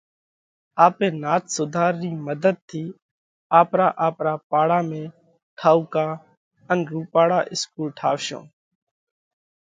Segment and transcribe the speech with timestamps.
[0.85, 2.83] آپي نات سُڌار رِي مڌت ٿِي
[3.59, 5.01] آپرا آپرا پاڙا ۾
[5.57, 6.07] ٺائُوڪا
[6.69, 8.43] ان رُوپاۯا اِسڪُول ٺاوَشون۔